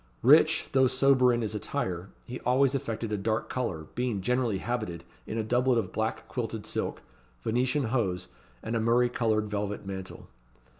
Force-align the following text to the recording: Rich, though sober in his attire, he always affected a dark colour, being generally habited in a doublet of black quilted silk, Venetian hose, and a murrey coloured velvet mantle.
Rich, 0.23 0.69
though 0.71 0.87
sober 0.87 1.31
in 1.31 1.43
his 1.43 1.53
attire, 1.53 2.09
he 2.25 2.39
always 2.39 2.73
affected 2.73 3.11
a 3.11 3.17
dark 3.19 3.49
colour, 3.51 3.85
being 3.93 4.21
generally 4.21 4.57
habited 4.57 5.03
in 5.27 5.37
a 5.37 5.43
doublet 5.43 5.77
of 5.77 5.91
black 5.93 6.27
quilted 6.27 6.65
silk, 6.65 7.03
Venetian 7.43 7.83
hose, 7.83 8.27
and 8.63 8.75
a 8.75 8.79
murrey 8.79 9.09
coloured 9.09 9.45
velvet 9.51 9.85
mantle. 9.85 10.27